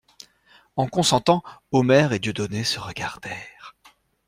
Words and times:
En 0.77 0.87
consentant, 0.87 1.43
Omer 1.71 2.11
et 2.11 2.17
Dieudonné 2.17 2.63
se 2.63 2.79
regardèrent. 2.79 3.75